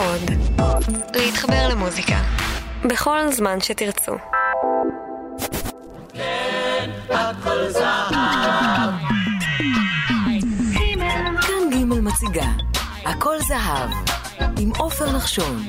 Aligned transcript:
עוד. 0.00 0.30
להתחבר 1.14 1.68
למוזיקה. 1.70 2.16
בכל 2.84 3.32
זמן 3.32 3.60
שתרצו. 3.60 4.12
כן, 6.14 6.90
הכל 7.10 7.68
זהב. 7.68 8.10
כאן 11.40 11.70
ג' 11.70 11.84
מציגה, 11.84 12.46
הכל 13.04 13.36
זהב, 13.48 13.90
עם 14.58 14.70
עופר 14.78 15.16
נחשון. 15.16 15.62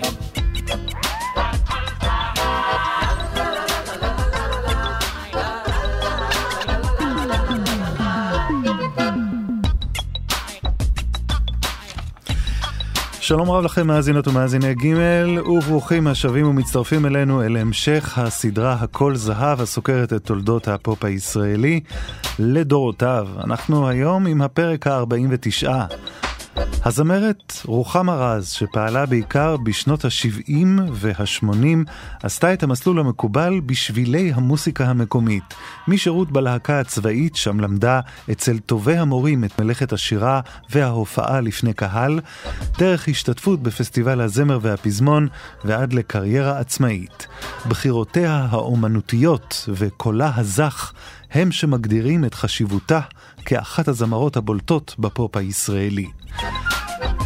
שלום 13.31 13.51
רב 13.51 13.63
לכם 13.63 13.87
מאזינות 13.87 14.27
ומאזיני 14.27 14.75
ג' 14.75 14.95
וברוכים 15.47 16.07
השבים 16.07 16.47
ומצטרפים 16.47 17.05
אלינו 17.05 17.43
אל 17.43 17.57
המשך 17.57 18.17
הסדרה 18.17 18.73
הכל 18.73 19.15
זהב 19.15 19.61
הסוקרת 19.61 20.13
את 20.13 20.25
תולדות 20.25 20.67
הפופ 20.67 21.05
הישראלי 21.05 21.79
לדורותיו. 22.39 23.27
אנחנו 23.43 23.87
היום 23.87 24.27
עם 24.27 24.41
הפרק 24.41 24.87
ה-49. 24.87 25.69
הזמרת 26.85 27.53
רוחמה 27.65 28.15
רז, 28.15 28.49
שפעלה 28.49 29.05
בעיקר 29.05 29.57
בשנות 29.57 30.05
ה-70 30.05 30.81
וה-80, 30.91 31.91
עשתה 32.23 32.53
את 32.53 32.63
המסלול 32.63 32.99
המקובל 32.99 33.61
בשבילי 33.65 34.31
המוסיקה 34.35 34.85
המקומית. 34.85 35.43
משירות 35.87 36.31
בלהקה 36.31 36.79
הצבאית, 36.79 37.35
שם 37.35 37.59
למדה 37.59 37.99
אצל 38.31 38.59
טובי 38.59 38.97
המורים 38.97 39.43
את 39.43 39.61
מלאכת 39.61 39.93
השירה 39.93 40.41
וההופעה 40.69 41.41
לפני 41.41 41.73
קהל, 41.73 42.19
דרך 42.77 43.07
השתתפות 43.07 43.63
בפסטיבל 43.63 44.21
הזמר 44.21 44.59
והפזמון, 44.61 45.27
ועד 45.65 45.93
לקריירה 45.93 46.59
עצמאית. 46.59 47.27
בחירותיה 47.67 48.47
האומנותיות 48.49 49.69
וקולה 49.73 50.31
הזך 50.35 50.93
הם 51.31 51.51
שמגדירים 51.51 52.25
את 52.25 52.33
חשיבותה 52.33 52.99
כאחת 53.45 53.87
הזמרות 53.87 54.37
הבולטות 54.37 54.95
בפופ 54.99 55.37
הישראלי. 55.37 56.07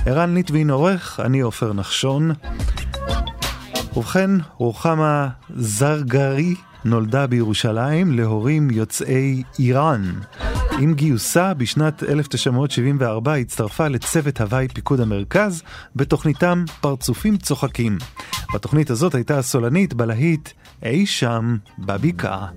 ערן 0.06 0.34
ליטבין 0.34 0.70
עורך, 0.70 1.20
אני 1.20 1.40
עופר 1.40 1.74
נחשון. 1.74 2.32
ובכן, 3.96 4.32
רוחמה 4.58 5.28
זרגרי 5.56 6.56
נולדה 6.86 7.28
בירושלים 7.28 8.12
להורים 8.12 8.70
יוצאי 8.70 9.44
איראן. 9.60 10.14
עם 10.80 10.94
גיוסה 10.94 11.54
בשנת 11.54 12.04
1974 12.04 13.36
הצטרפה 13.36 13.88
לצוות 13.88 14.42
הוואי 14.42 14.68
פיקוד 14.68 15.00
המרכז 15.00 15.64
בתוכניתם 15.96 16.64
פרצופים 16.82 17.38
צוחקים. 17.38 17.98
בתוכנית 18.54 18.90
הזאת 18.90 19.16
הייתה 19.16 19.38
הסולנית 19.38 19.94
בלהיט 19.94 20.50
אי 20.84 21.06
שם 21.06 21.58
בבקעה. 21.80 22.48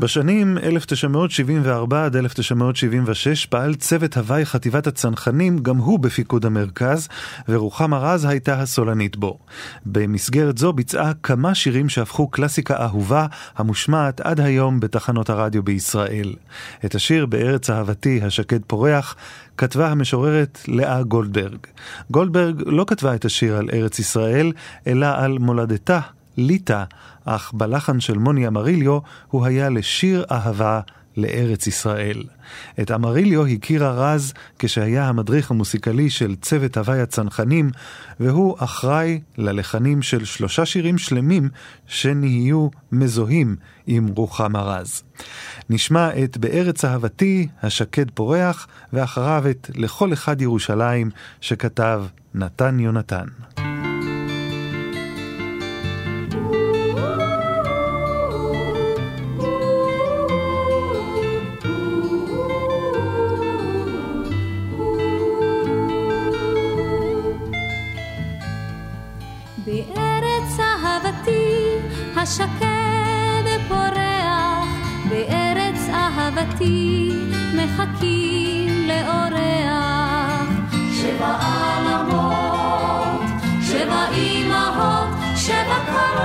בשנים 0.00 0.58
1974 0.58 2.04
עד 2.04 2.16
1976 2.16 3.46
פעל 3.46 3.74
צוות 3.74 4.16
הוואי 4.16 4.46
חטיבת 4.46 4.86
הצנחנים, 4.86 5.58
גם 5.58 5.76
הוא 5.76 5.98
בפיקוד 5.98 6.46
המרכז, 6.46 7.08
ורוחמה 7.48 7.98
רז 7.98 8.24
הייתה 8.24 8.60
הסולנית 8.60 9.16
בו. 9.16 9.38
במסגרת 9.86 10.58
זו 10.58 10.72
ביצעה 10.72 11.12
כמה 11.22 11.54
שירים 11.54 11.88
שהפכו 11.88 12.28
קלאסיקה 12.28 12.82
אהובה, 12.82 13.26
המושמעת 13.56 14.20
עד 14.20 14.40
היום 14.40 14.80
בתחנות 14.80 15.30
הרדיו 15.30 15.62
בישראל. 15.62 16.34
את 16.84 16.94
השיר 16.94 17.26
"בארץ 17.26 17.70
אהבתי 17.70 18.20
השקד 18.22 18.60
פורח" 18.66 19.16
כתבה 19.56 19.88
המשוררת 19.88 20.60
לאה 20.68 21.02
גולדברג. 21.02 21.58
גולדברג 22.10 22.62
לא 22.66 22.84
כתבה 22.88 23.14
את 23.14 23.24
השיר 23.24 23.56
על 23.56 23.70
ארץ 23.72 23.98
ישראל, 23.98 24.52
אלא 24.86 25.06
על 25.06 25.38
מולדתה, 25.38 26.00
ליטא, 26.40 26.84
אך 27.24 27.52
בלחן 27.54 28.00
של 28.00 28.18
מוני 28.18 28.46
אמריליו 28.46 28.98
הוא 29.28 29.46
היה 29.46 29.68
לשיר 29.68 30.24
אהבה 30.30 30.80
לארץ 31.16 31.66
ישראל. 31.66 32.22
את 32.80 32.90
אמריליו 32.90 33.46
הכירה 33.46 33.90
רז 33.90 34.32
כשהיה 34.58 35.08
המדריך 35.08 35.50
המוסיקלי 35.50 36.10
של 36.10 36.34
צוות 36.36 36.76
הוואי 36.76 37.00
הצנחנים, 37.00 37.70
והוא 38.20 38.56
אחראי 38.58 39.20
ללחנים 39.38 40.02
של 40.02 40.24
שלושה 40.24 40.66
שירים 40.66 40.98
שלמים 40.98 41.48
שנהיו 41.86 42.68
מזוהים 42.92 43.56
עם 43.86 44.06
רוחמה 44.06 44.62
רז. 44.62 45.02
נשמע 45.70 46.24
את 46.24 46.36
בארץ 46.36 46.84
אהבתי, 46.84 47.48
השקד 47.62 48.10
פורח, 48.10 48.66
ואחריו 48.92 49.44
את 49.50 49.70
לכל 49.74 50.12
אחד 50.12 50.42
ירושלים, 50.42 51.10
שכתב 51.40 52.04
נתן 52.34 52.80
יונתן. 52.80 53.26
השקד 72.30 73.44
פורח 73.68 74.68
בארץ 75.08 75.88
אהבתי 75.92 77.12
מחכים 77.56 78.88
לאורח. 78.88 80.48
שבע 80.92 81.38
עלמות 81.40 83.20
שבע 83.62 84.04
אמהות 84.12 85.08
שבע 85.36 85.78
קולות 85.86 86.19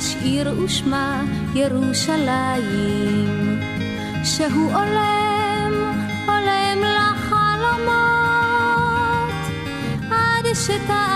יש 0.00 0.16
עיר 0.22 0.60
ושמה 0.64 1.24
ירושלים, 1.54 3.28
שהוא 4.24 4.70
עולם, 4.74 5.72
עולם 6.26 6.78
לחלומות, 6.96 8.00
עד 10.10 10.46
שתעבור 10.54 11.09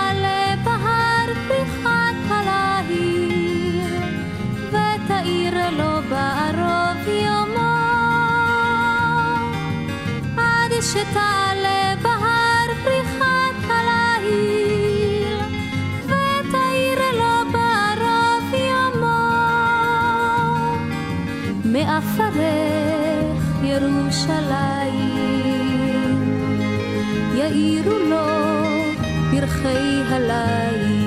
גלי 29.75 30.01
הליל. 30.09 31.05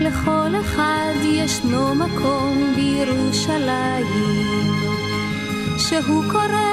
לכל 0.00 0.60
אחד 0.60 1.14
ישנו 1.22 1.94
מקום 1.94 2.72
בירושלים 2.76 4.06
שהוא 5.78 6.24
קורא 6.32 6.69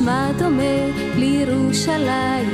ושמה 0.00 0.30
דומה 0.38 0.62
לירושלים, 1.16 2.49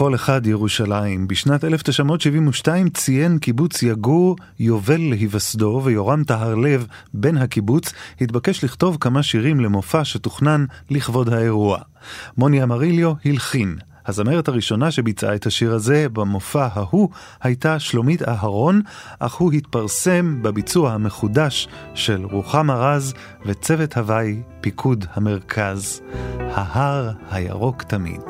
לכל 0.00 0.14
אחד 0.14 0.46
ירושלים. 0.46 1.28
בשנת 1.28 1.64
1972 1.64 2.90
ציין 2.90 3.38
קיבוץ 3.38 3.82
יגור 3.82 4.36
יובל 4.58 5.00
להיווסדו, 5.00 5.80
ויורם 5.84 6.24
טהרלב, 6.24 6.86
בן 7.14 7.36
הקיבוץ, 7.36 7.92
התבקש 8.20 8.64
לכתוב 8.64 8.96
כמה 9.00 9.22
שירים 9.22 9.60
למופע 9.60 10.04
שתוכנן 10.04 10.64
לכבוד 10.90 11.28
האירוע. 11.28 11.78
מוני 12.36 12.62
אמריליו 12.62 13.12
הלחין. 13.24 13.76
הזמרת 14.06 14.48
הראשונה 14.48 14.90
שביצעה 14.90 15.34
את 15.34 15.46
השיר 15.46 15.74
הזה 15.74 16.06
במופע 16.12 16.68
ההוא 16.72 17.08
הייתה 17.42 17.78
שלומית 17.78 18.28
אהרון, 18.28 18.82
אך 19.18 19.34
הוא 19.34 19.52
התפרסם 19.52 20.42
בביצוע 20.42 20.92
המחודש 20.92 21.68
של 21.94 22.24
רוחמה 22.24 22.74
רז 22.74 23.14
וצוות 23.46 23.96
הוואי 23.96 24.42
פיקוד 24.60 25.04
המרכז. 25.14 26.00
ההר 26.38 27.10
הירוק 27.30 27.82
תמיד. 27.82 28.22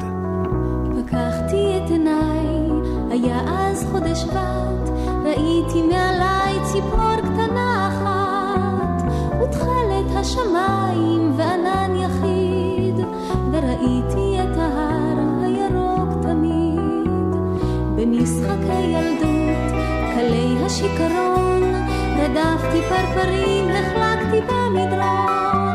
היה 3.24 3.40
אז 3.48 3.86
חודש 3.92 4.18
שבט, 4.18 4.90
ראיתי 5.24 5.82
מעליי 5.82 6.54
ציפור 6.72 7.16
קטנה 7.16 7.88
אחת, 7.88 9.02
ותכלת 9.42 10.16
השמיים 10.16 11.32
וענן 11.36 11.96
יחיד, 11.96 13.06
וראיתי 13.52 14.38
את 14.42 14.56
ההר 14.58 15.18
הירוק 15.42 16.22
תמיד. 16.22 17.20
במשחקי 17.96 18.82
ילדות, 18.82 19.72
קלי 20.14 20.56
השיכרון, 20.66 21.62
רדפתי 22.18 22.80
פרפרים, 22.88 23.68
נחלקתי 23.68 24.40
במדרון, 24.40 25.69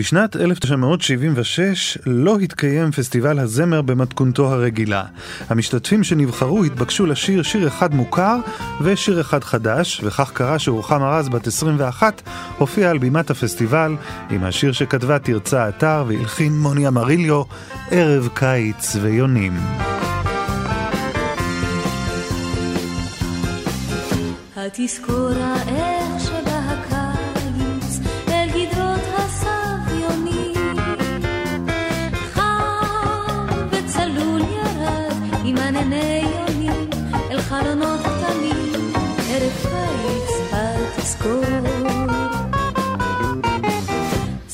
בשנת 0.00 0.36
1976 0.36 1.98
לא 2.06 2.38
התקיים 2.38 2.90
פסטיבל 2.90 3.38
הזמר 3.38 3.82
במתכונתו 3.82 4.52
הרגילה. 4.52 5.04
המשתתפים 5.48 6.04
שנבחרו 6.04 6.64
התבקשו 6.64 7.06
לשיר 7.06 7.42
שיר 7.42 7.68
אחד 7.68 7.94
מוכר 7.94 8.36
ושיר 8.80 9.20
אחד 9.20 9.44
חדש, 9.44 10.00
וכך 10.04 10.30
קרה 10.32 10.58
שרוחמה 10.58 11.10
רז, 11.10 11.28
בת 11.28 11.46
21, 11.46 12.22
הופיעה 12.58 12.90
על 12.90 12.98
בימת 12.98 13.30
הפסטיבל 13.30 13.96
עם 14.30 14.44
השיר 14.44 14.72
שכתבה 14.72 15.18
תרצה 15.18 15.68
אתר 15.68 16.04
והלחין 16.08 16.52
מוני 16.58 16.88
אמריליו, 16.88 17.42
ערב 17.90 18.28
קיץ 18.34 18.96
ויונים. 18.96 19.52
התזכורה 24.56 25.54
איך 25.68 25.99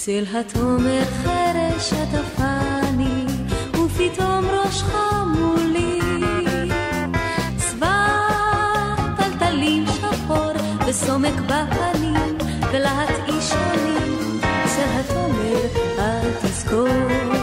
צל 0.06 0.25
התומר 0.34 1.04
חרש 1.04 1.92
עטפני 1.92 3.25
ופתאום 3.72 4.44
ראשך 4.44 4.94
מולי. 5.36 6.00
צבא 7.56 8.08
טלטלים 9.16 9.84
שחור 9.86 10.52
וסומק 10.86 11.34
בפנים 11.40 12.38
ולהט 12.72 13.10
אישונים 13.28 14.40
צל 14.66 15.00
התומר 15.00 15.66
התזכור 15.98 16.88
שוב 16.88 17.36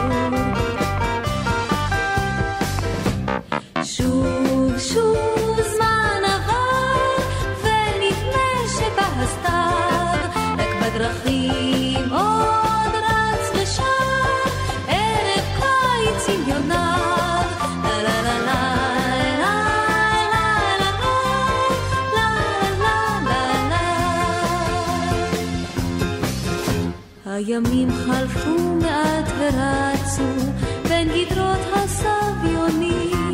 הימים 27.48 27.90
חלפו 27.92 28.80
מעט 28.82 29.32
ורצו 29.38 30.52
בין 30.90 31.08
גדרות 31.08 31.60
הסביונים. 31.74 33.34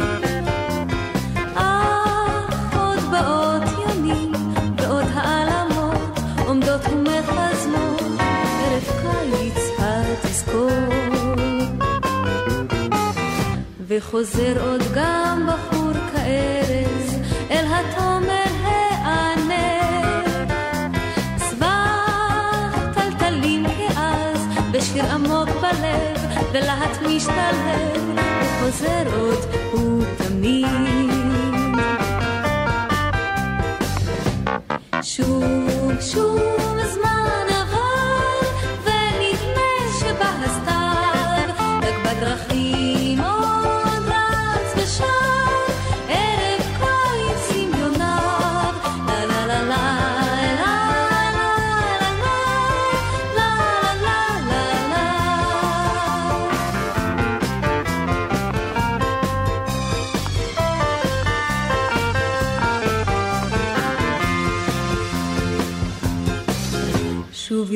אך 1.56 2.78
עוד 2.78 3.00
באות 3.12 3.64
יונים 3.80 4.32
ועוד 4.78 5.06
העלמות 5.14 6.20
עומדות 6.48 6.82
ומחזמות 6.92 8.02
ערב 8.20 8.84
קיץ 9.02 9.64
התזכור. 9.80 10.70
וחוזר 13.88 14.70
עוד 14.70 14.82
גם 14.96 15.48
בחור 15.48 15.94
כארז 15.94 17.16
אל 17.52 17.66
התומר 17.66 18.39
ולהט 26.52 27.02
משתלב 27.08 28.16
וחוזר 28.16 29.20
עוד 29.20 29.40
ותמיד 30.02 30.66
שוב 35.02 36.02
שוב 36.02 36.69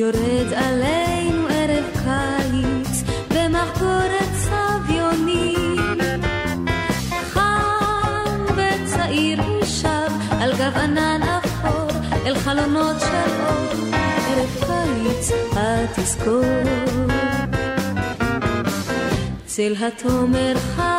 יורד 0.03 0.53
עלינו 0.53 1.47
ערב 1.49 1.83
קיץ 1.93 3.03
במחגורת 3.29 4.33
סביונים 4.33 5.99
חם 7.33 8.45
וצעיר 8.55 9.41
הוא 9.41 9.65
שב 9.65 10.11
על 10.41 10.51
גב 10.57 10.77
ענן 10.77 11.21
אפור 11.23 11.87
אל 12.25 12.35
חלונות 12.35 12.99
של 12.99 13.31
אור 13.45 13.95
ערב 14.27 14.63
קיץ 14.67 15.31
התזכור. 15.55 16.43
צל 19.45 19.73
התומר 19.79 20.55
חם 20.75 20.92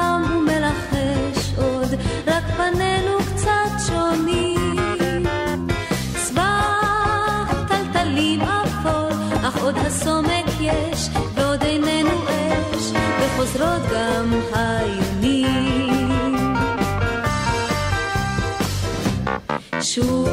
הסומק 9.94 10.46
יש, 10.60 11.08
ועוד 11.34 11.62
איננו 11.62 12.10
אש, 12.28 12.92
וחוזרות 13.20 13.82
גם 13.92 14.40
היונים. 14.54 16.44
שוב, 19.82 20.28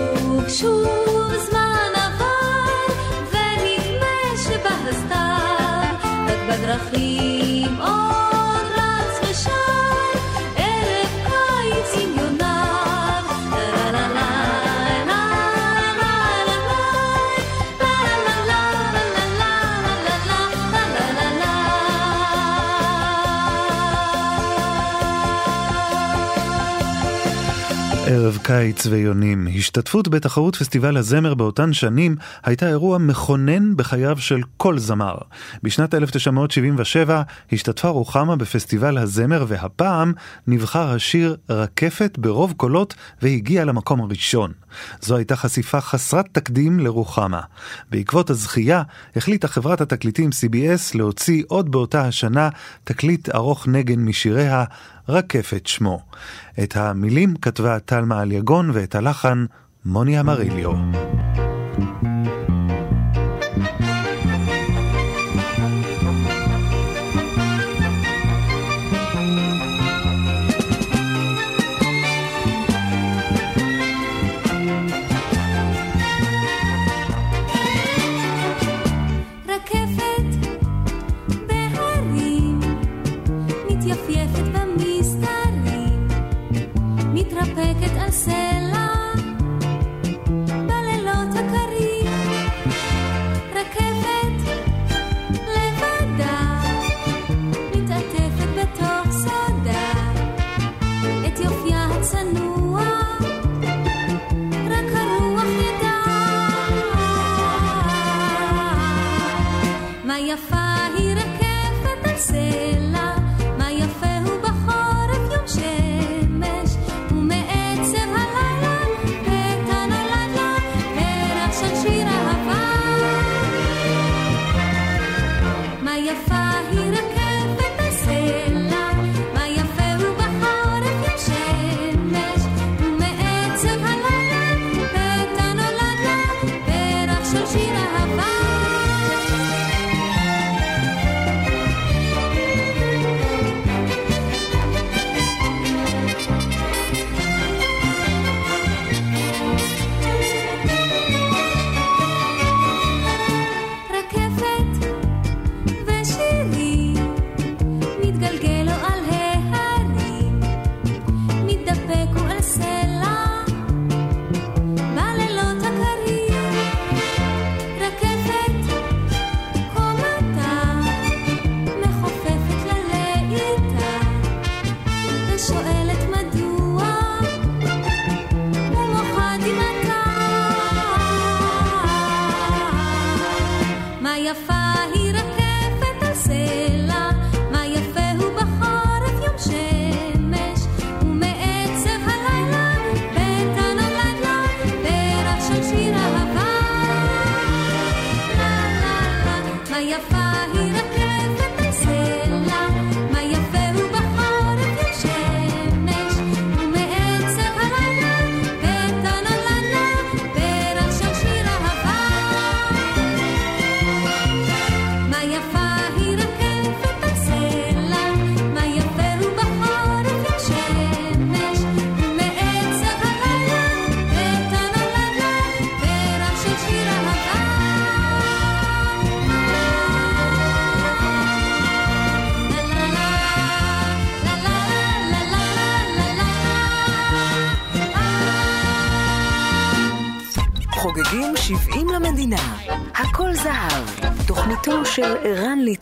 שוב 0.48 1.34
זמן 1.50 1.92
עבר, 1.96 2.94
ונדמה 3.32 4.38
שבא 4.44 4.76
הסתיו, 4.90 5.96
רק 6.28 6.40
בדרכים 6.50 7.41
ערב 28.32 28.40
קיץ 28.44 28.86
ויונים. 28.86 29.48
השתתפות 29.56 30.08
בתחרות 30.08 30.56
פסטיבל 30.56 30.98
הזמר 30.98 31.34
באותן 31.34 31.74
שנים 31.74 32.16
הייתה 32.44 32.68
אירוע 32.68 32.98
מכונן 32.98 33.78
בחייו 33.78 34.18
של 34.18 34.42
כל 34.58 34.80
זמר. 34.80 35.16
בשנת 35.64 35.94
1977 35.94 37.22
השתתפה 37.52 37.88
רוחמה 37.88 38.36
בפסטיבל 38.36 38.98
הזמר 38.98 39.46
והפעם 39.48 40.14
נבחר 40.48 40.92
השיר 40.92 41.36
רקפת 41.50 42.18
ברוב 42.18 42.54
קולות 42.58 42.96
והגיע 43.22 43.66
למקום 43.66 44.02
הראשון. 44.02 44.52
זו 45.02 45.16
הייתה 45.16 45.36
חשיפה 45.36 45.82
חסרת 45.82 46.26
תקדים 46.32 46.80
לרוחמה. 46.80 47.42
בעקבות 47.90 48.30
הזכייה 48.30 48.84
החליטה 49.16 49.48
חברת 49.48 49.82
התקליטים 49.82 50.30
CBS 50.30 50.98
להוציא 50.98 51.44
עוד 51.48 51.72
באותה 51.72 52.02
השנה 52.02 52.50
תקליט 52.84 53.30
ארוך 53.36 53.68
נגן 53.68 54.00
משיריה 54.00 54.64
רקפת 55.10 55.68
שמו. 55.68 56.02
את 56.64 56.78
המילים 56.78 57.36
כתבה 57.36 57.80
טלמה 57.80 58.22
אליגון 58.22 58.72
ואת 58.74 58.96
הלחן 58.96 59.46
מוני 59.86 60.20
אמריליו. 60.20 60.72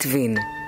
לויטבין. 0.04 0.59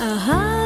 Aha. 0.00 0.57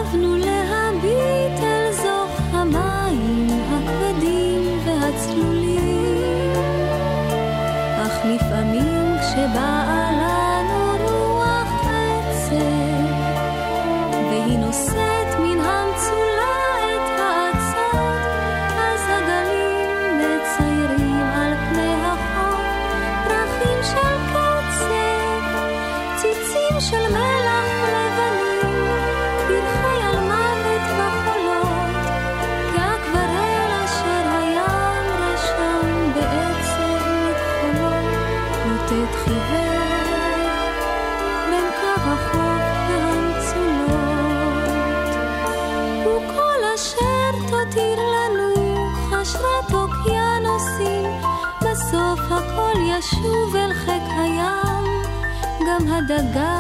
jaga 56.23 56.52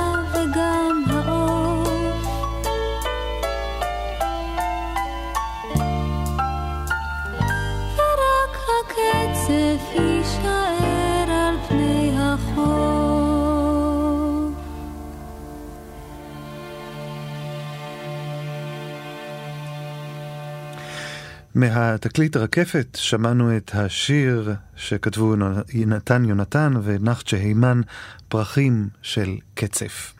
מהתקליט 21.62 22.36
רקפת 22.36 22.98
שמענו 23.00 23.56
את 23.56 23.70
השיר 23.74 24.54
שכתבו 24.76 25.34
נתן 25.74 26.24
יונתן 26.24 26.72
ונחצ'ה 26.82 27.36
הימן, 27.36 27.80
פרחים 28.28 28.88
של 29.02 29.36
קצף. 29.54 30.12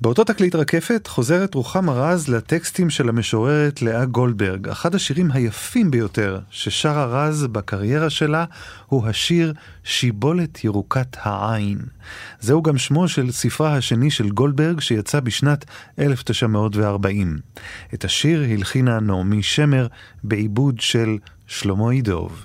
באותו 0.00 0.24
תקליט 0.24 0.54
רקפת 0.54 1.06
חוזרת 1.06 1.54
רוחמה 1.54 1.92
רז 1.92 2.28
לטקסטים 2.28 2.90
של 2.90 3.08
המשוררת 3.08 3.82
לאה 3.82 4.04
גולדברג. 4.04 4.68
אחד 4.68 4.94
השירים 4.94 5.30
היפים 5.32 5.90
ביותר 5.90 6.38
ששרה 6.50 7.04
רז 7.04 7.46
בקריירה 7.46 8.10
שלה 8.10 8.44
הוא 8.86 9.06
השיר 9.06 9.52
"שיבולת 9.84 10.64
ירוקת 10.64 11.16
העין". 11.22 11.78
זהו 12.40 12.62
גם 12.62 12.78
שמו 12.78 13.08
של 13.08 13.30
ספרה 13.30 13.76
השני 13.76 14.10
של 14.10 14.30
גולדברג 14.30 14.80
שיצא 14.80 15.20
בשנת 15.20 15.64
1940. 15.98 17.38
את 17.94 18.04
השיר 18.04 18.42
הלחינה 18.42 19.00
נעמי 19.00 19.42
שמר 19.42 19.86
בעיבוד 20.24 20.80
של 20.80 21.16
שלמה 21.46 21.90
אידוב. 21.90 22.44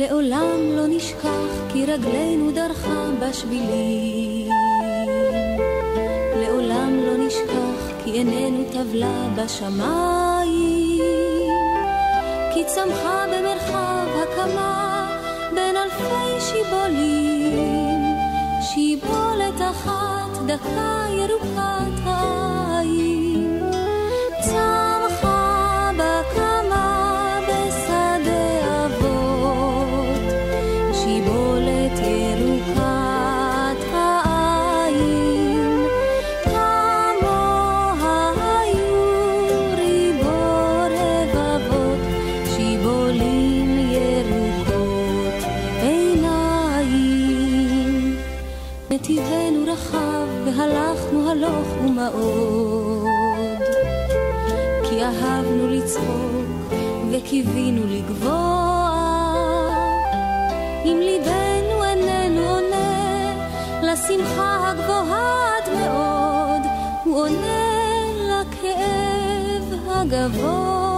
לעולם 0.00 0.60
לא 0.76 0.86
נשכח 0.88 1.72
כי 1.72 1.86
רגלינו 1.86 2.50
דרכה 2.50 3.10
בשבילים. 3.20 4.48
לעולם 6.36 7.00
לא 7.06 7.26
נשכח 7.26 8.04
כי 8.04 8.12
איננו 8.12 8.64
טבלה 8.72 9.28
בשמיים. 9.36 11.00
כי 12.54 12.64
צמחה 12.66 13.24
במרחב 13.32 14.06
הקמה 14.22 15.06
בין 15.54 15.76
אלפי 15.76 16.40
שיבולים. 16.40 18.00
שיבולת 18.62 19.60
אחת 19.70 20.38
דקה 20.46 21.04
ירוקת 21.10 22.00
העם 22.04 22.49
קיווינו 57.30 57.82
לגבוה. 57.86 58.90
אם 60.84 60.98
ליבנו 61.02 61.84
איננו 61.84 62.40
עונה 62.40 63.32
לשמחה 63.82 64.70
הגבוהה 64.70 65.56
עד 65.56 65.72
מאוד, 65.74 66.62
הוא 67.04 67.20
עונה 67.20 67.70
לכאב 68.28 69.74
הגבוה. 69.88 70.89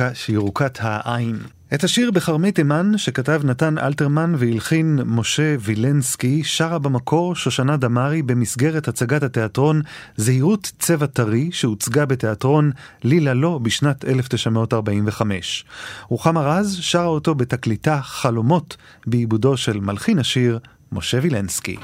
ירוקה, 0.00 0.14
שירוקת 0.14 0.78
העין. 0.80 1.38
את 1.74 1.84
השיר 1.84 2.10
בחרמי 2.10 2.52
תימן, 2.52 2.92
שכתב 2.98 3.40
נתן 3.44 3.78
אלתרמן 3.78 4.34
והלחין 4.38 5.00
משה 5.06 5.56
וילנסקי, 5.60 6.44
שרה 6.44 6.78
במקור 6.78 7.34
שושנה 7.34 7.76
דמארי 7.76 8.22
במסגרת 8.22 8.88
הצגת 8.88 9.22
התיאטרון 9.22 9.82
זהירות 10.16 10.72
צבע 10.78 11.06
טרי, 11.06 11.48
שהוצגה 11.52 12.06
בתיאטרון 12.06 12.70
לילה 13.04 13.34
לא 13.34 13.58
בשנת 13.62 14.04
1945. 14.04 15.64
רוחמה 16.08 16.40
רז 16.40 16.78
שרה 16.80 17.04
אותו 17.04 17.34
בתקליטה 17.34 18.00
חלומות, 18.02 18.76
בעיבודו 19.06 19.56
של 19.56 19.80
מלחין 19.80 20.18
השיר 20.18 20.58
משה 20.92 21.18
וילנסקי. 21.22 21.76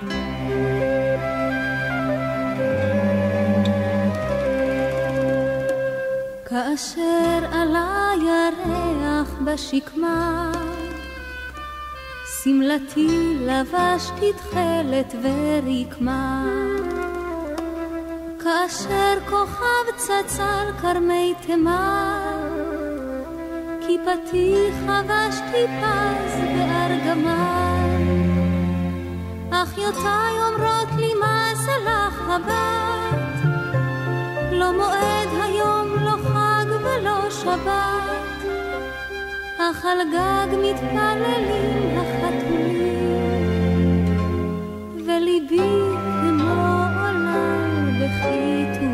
אשר 6.75 7.45
עלה 7.53 8.11
ירח 8.21 9.35
בשקמה, 9.45 10.53
שמלתי 12.43 13.37
לבש 13.41 14.11
כתכלת 14.11 15.15
ורקמה. 15.23 16.45
כאשר 18.43 19.15
כוכב 19.31 19.97
צצר 19.97 20.73
כרמי 20.81 21.35
תימן, 21.47 22.49
כיפתי 23.87 24.71
חבשתי 24.87 25.65
פז 25.81 26.35
בארגמן. 26.55 27.85
אחיותיי 29.51 30.35
אומרות 30.47 30.89
לי 30.99 31.15
מה 31.21 31.53
סלח 31.55 32.21
הבת, 32.29 33.45
לא 34.53 34.73
מועד 34.73 35.43
השבת, 37.46 38.46
אך 39.59 39.85
על 39.85 39.98
גג 40.12 40.57
מתפללים 40.59 41.98
החתולים, 41.98 43.35
וליבי 45.07 45.59
כמו 46.20 46.85
עולם 47.00 47.90
בחיתום. 48.00 48.93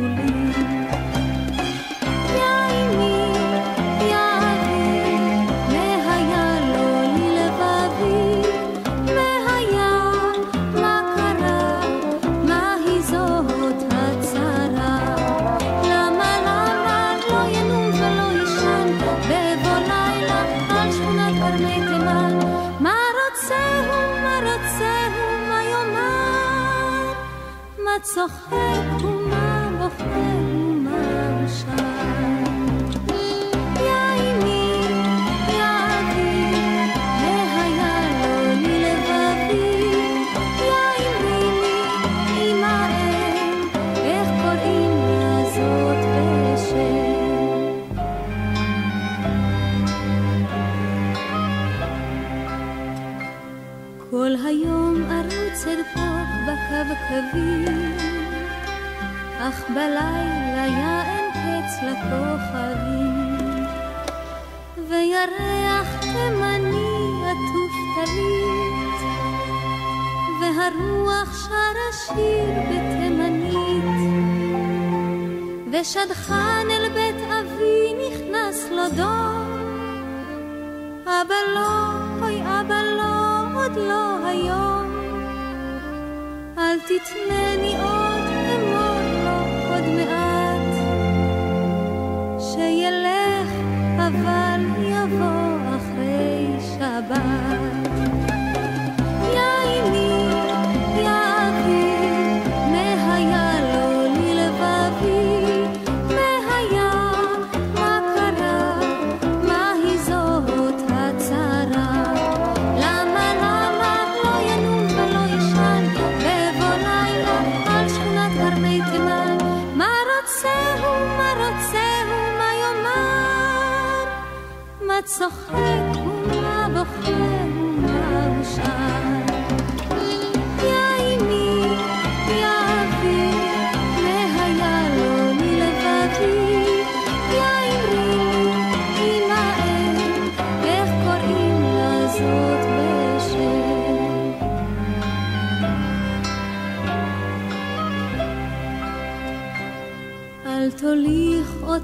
צוחק 28.03 29.05
ומה 29.05 29.71
לוחק 29.81 30.50
שדך 75.93 76.40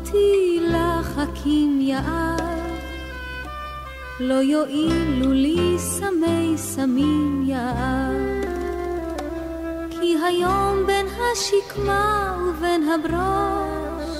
אותי 0.07 0.61
לחכים 0.61 1.81
יער, 1.81 2.37
לא 4.21 4.35
יועילו 4.35 5.33
לי 5.33 5.79
סמי 5.79 6.53
סמים 6.57 7.45
יער. 7.47 8.15
כי 9.91 10.17
היום 10.25 10.87
בין 10.87 11.07
השקמה 11.07 12.37
ובין 12.49 12.89
הברוש, 12.89 14.17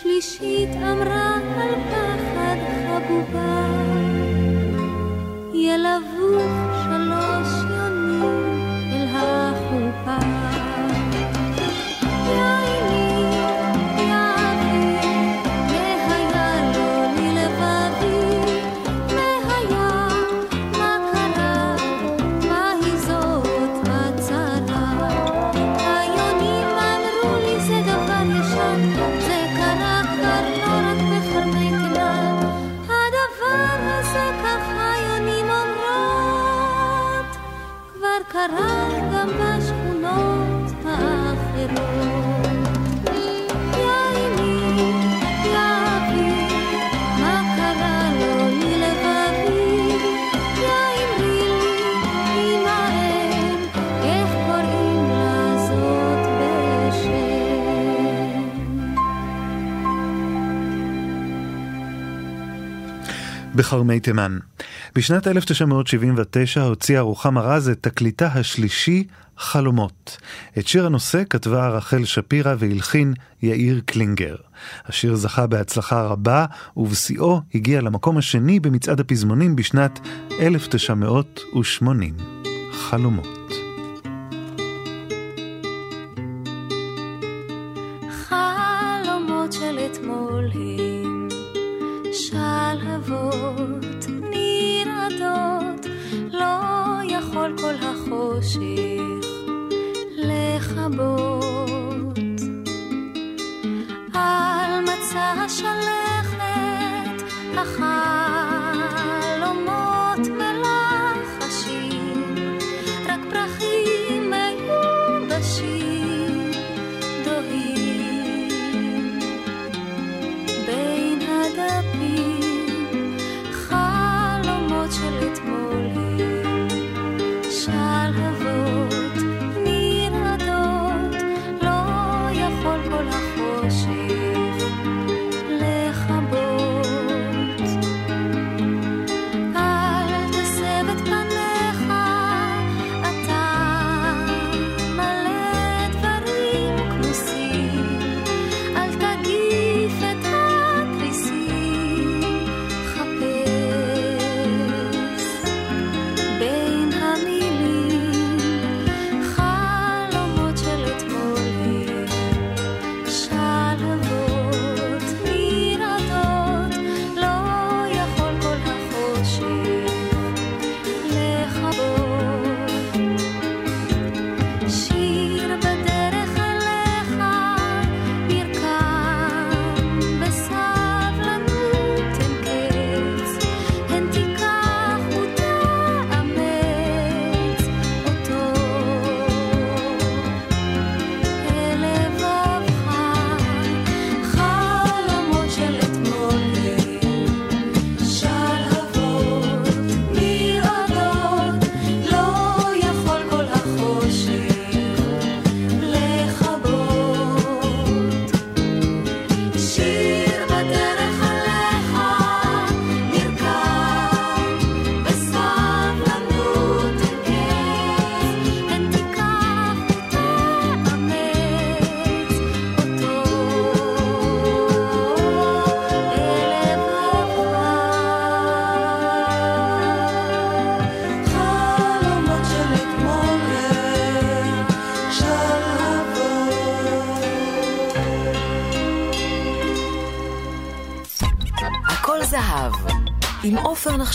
ושלישית 0.00 0.68
אמרה 0.76 1.34
על 1.56 1.74
פחד 1.90 2.56
חבובה, 2.84 3.66
בכרמי 63.60 64.00
תימן. 64.00 64.38
בשנת 64.94 65.26
1979 65.26 66.62
הוציאה 66.62 67.00
רוחמה 67.00 67.40
רז 67.40 67.68
את 67.68 67.78
תקליטה 67.80 68.26
השלישי, 68.26 69.04
חלומות. 69.38 70.16
את 70.58 70.66
שיר 70.66 70.86
הנושא 70.86 71.22
כתבה 71.30 71.68
רחל 71.68 72.04
שפירא 72.04 72.54
והלחין 72.58 73.14
יאיר 73.42 73.80
קלינגר. 73.86 74.36
השיר 74.86 75.16
זכה 75.16 75.46
בהצלחה 75.46 76.02
רבה, 76.02 76.46
ובשיאו 76.76 77.40
הגיע 77.54 77.80
למקום 77.80 78.16
השני 78.18 78.60
במצעד 78.60 79.00
הפזמונים 79.00 79.56
בשנת 79.56 80.00
1980. 80.40 82.14
חלומות. 82.72 83.69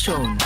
עופר 0.08 0.45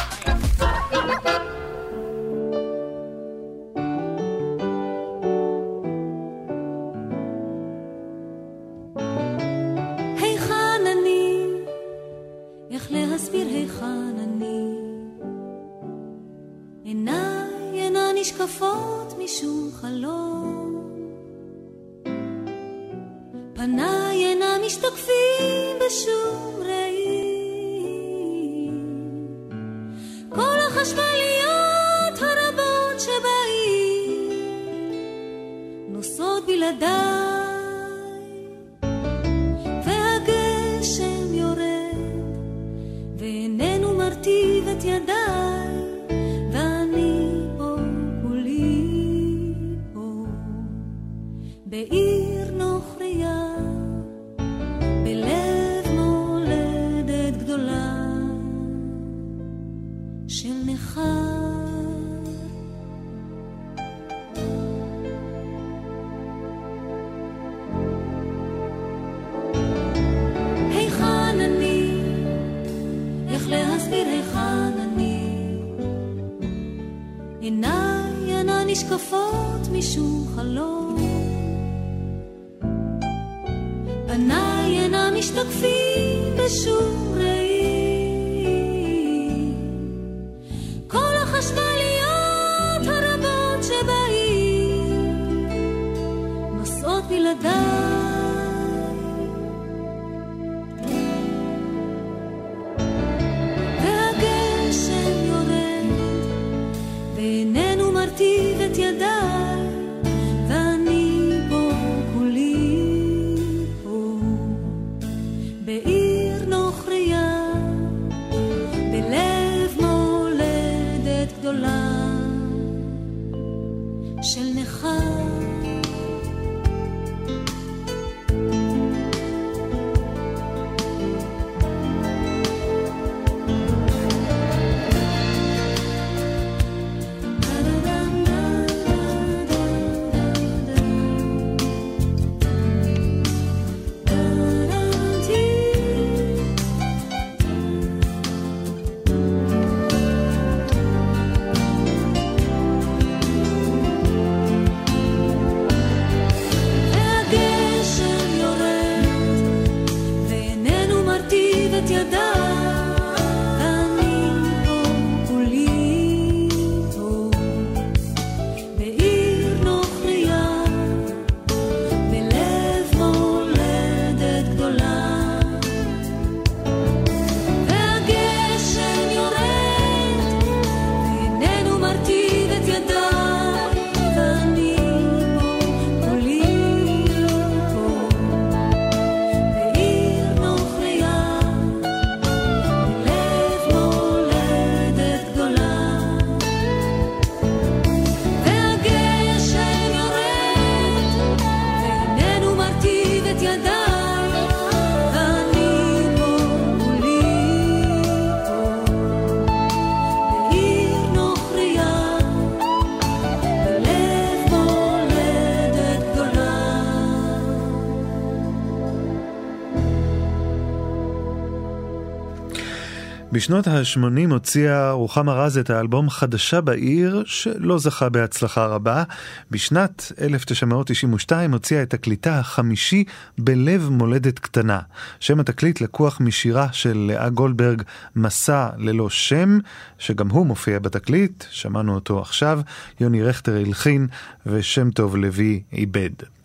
בשנות 223.40 223.68
ה-80 223.68 224.32
הוציאה 224.32 224.92
רוחמה 224.92 225.34
רז 225.34 225.58
את 225.58 225.70
האלבום 225.70 226.10
חדשה 226.10 226.62
בעיר, 226.62 227.24
שלא 227.26 227.78
זכה 227.78 228.10
בהצלחה 228.10 228.66
רבה. 228.66 229.04
בשנת 229.52 230.12
1992 230.22 231.52
הוציאה 231.52 231.84
את 231.84 231.90
תקליטה 231.90 232.40
החמישי 232.40 233.04
בלב 233.38 233.90
מולדת 233.90 234.40
קטנה. 234.40 234.80
שם 235.20 235.40
התקליט 235.40 235.82
לקוח 235.82 236.22
משירה 236.22 236.68
של 236.72 236.98
לאה 236.98 237.30
גולדברג, 237.30 237.82
מסע 238.16 238.70
ללא 238.78 239.10
שם, 239.10 239.60
שגם 240.00 240.30
הוא 240.30 240.46
מופיע 240.46 240.80
בתקליט, 240.80 241.44
שמענו 241.50 241.96
אותו 241.96 242.22
עכשיו, 242.22 242.62
יוני 243.00 243.24
רכטר 243.24 243.56
הלחין 243.56 244.08
ושם 244.46 244.92
טוב 244.92 245.16
לוי 245.16 245.64
איבד. 245.74 246.39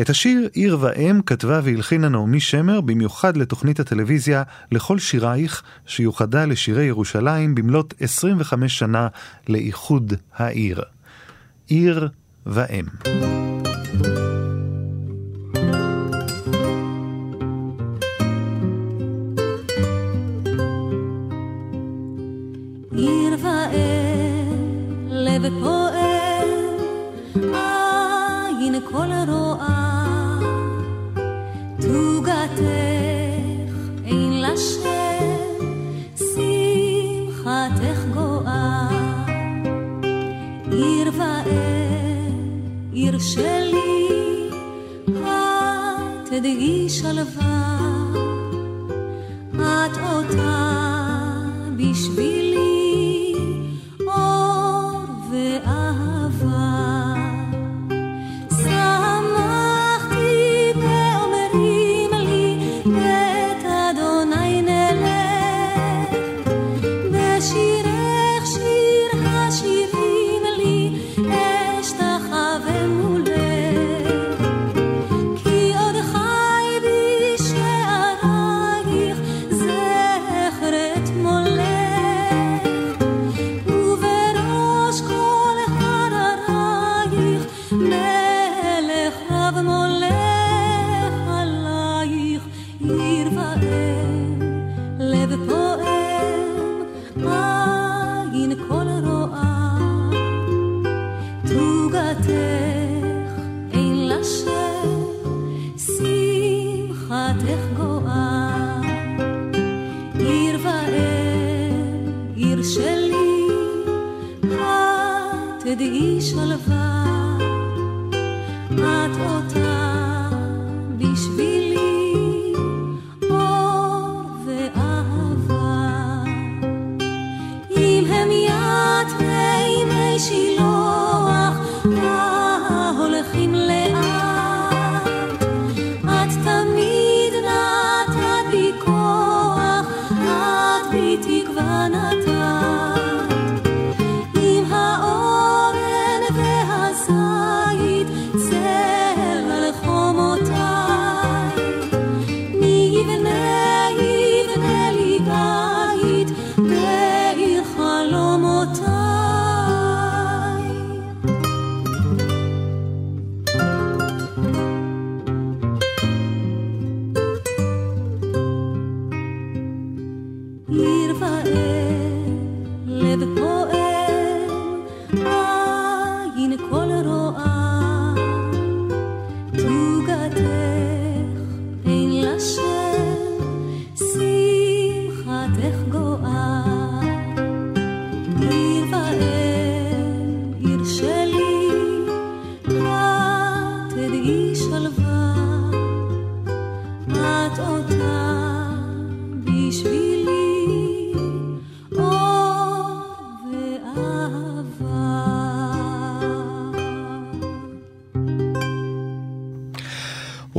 את 0.00 0.10
השיר 0.10 0.48
עיר 0.52 0.78
ואם 0.80 1.20
כתבה 1.26 1.60
והלחינה 1.62 2.08
נעמי 2.08 2.40
שמר 2.40 2.80
במיוחד 2.80 3.36
לתוכנית 3.36 3.80
הטלוויזיה 3.80 4.42
לכל 4.72 4.98
שירייך 4.98 5.62
שיוחדה 5.86 6.44
לשירי 6.44 6.84
ירושלים 6.84 7.54
במלאת 7.54 7.94
25 8.00 8.78
שנה 8.78 9.08
לאיחוד 9.48 10.12
העיר. 10.36 10.82
עיר 11.68 12.08
ואם. 12.46 12.84
עיר 22.92 23.36
ואם, 23.42 24.48
לב 25.10 25.42
פועם, 25.62 26.05
תוגתך 31.96 33.74
אין 34.04 34.40
גואה. 38.14 38.86
תדעי 46.30 46.88
שלווה, 46.88 47.78
את 49.54 49.98
אותה 50.12 50.85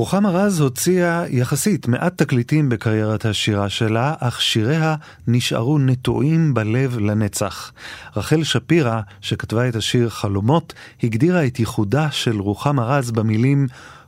רוחמה 0.07 0.29
רז 0.29 0.59
הוציאה 0.59 1.23
יחסית 1.29 1.87
מעט 1.87 2.17
תקליטים 2.17 2.69
בקריירת 2.69 3.25
השירה 3.25 3.69
שלה, 3.69 4.13
אך 4.19 4.41
שיריה 4.41 4.95
נשארו 5.27 5.79
נטועים 5.79 6.53
בלב 6.53 6.97
לנצח. 6.99 7.71
רחל 8.15 8.43
שפירא, 8.43 9.01
שכתבה 9.21 9.69
את 9.69 9.75
השיר 9.75 10.09
חלומות, 10.09 10.73
הגדירה 11.03 11.45
את 11.45 11.59
ייחודה 11.59 12.11
של 12.11 12.39
רוחמה 12.39 12.85
רז 12.85 13.11
במילים 13.11 13.67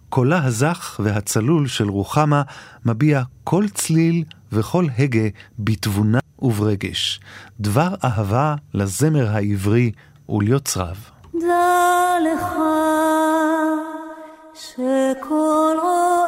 קולה 0.09 0.45
הזך 0.45 0.99
והצלול 1.03 1.67
של 1.67 1.89
רוחמה 1.89 2.41
מביע 2.85 3.23
כל 3.43 3.65
צליל 3.73 4.23
וכל 4.51 4.85
הגה 4.97 5.27
בתבונה 5.59 6.19
וברגש. 6.39 7.19
דבר 7.59 7.93
אהבה 8.03 8.55
לזמר 8.73 9.29
העברי 9.29 9.91
וליוצריו. 10.29 10.95
דע 11.41 12.15
לך 12.33 12.45
secolo 14.59 16.27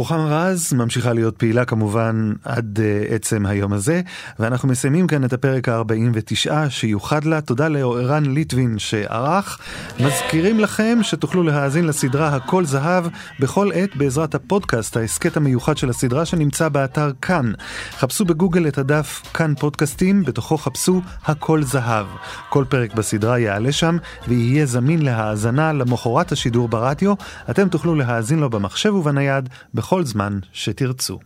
רוחמה 0.00 0.26
רז 0.26 0.72
ממשיכה 0.72 1.12
להיות 1.12 1.36
פעילה 1.36 1.64
כמובן 1.64 2.32
עד 2.44 2.78
uh, 2.78 3.14
עצם 3.14 3.46
היום 3.46 3.72
הזה, 3.72 4.00
ואנחנו 4.38 4.68
מסיימים 4.68 5.06
כאן 5.06 5.24
את 5.24 5.32
הפרק 5.32 5.68
ה-49 5.68 6.50
שיוחד 6.68 7.24
לה. 7.24 7.40
תודה 7.40 7.68
לערן 7.68 8.24
ליטבין 8.24 8.78
שערך. 8.78 9.58
מזכירים 10.00 10.60
לכם 10.60 10.98
שתוכלו 11.02 11.42
להאזין 11.42 11.86
לסדרה 11.86 12.28
הכל 12.28 12.64
זהב 12.64 13.04
בכל 13.40 13.70
עת 13.74 13.96
בעזרת 13.96 14.34
הפודקאסט, 14.34 14.96
ההסכת 14.96 15.36
המיוחד 15.36 15.76
של 15.76 15.90
הסדרה 15.90 16.24
שנמצא 16.24 16.68
באתר 16.68 17.10
כאן. 17.22 17.52
חפשו 17.98 18.24
בגוגל 18.24 18.68
את 18.68 18.78
הדף 18.78 19.22
כאן 19.34 19.54
פודקאסטים, 19.54 20.24
בתוכו 20.24 20.58
חפשו 20.58 21.00
הכל 21.24 21.62
זהב. 21.62 22.06
כל 22.48 22.64
פרק 22.68 22.94
בסדרה 22.94 23.38
יעלה 23.38 23.72
שם 23.72 23.96
ויהיה 24.28 24.66
זמין 24.66 25.02
להאזנה 25.02 25.72
למחרת 25.72 26.32
השידור 26.32 26.68
ברדיו. 26.68 27.14
אתם 27.50 27.68
תוכלו 27.68 27.94
להאזין 27.94 28.38
לו 28.38 28.50
במחשב 28.50 28.94
ובנייד 28.94 29.48
בכל 29.74 29.89
זמן 30.04 30.38
שתרצו. 30.52 31.18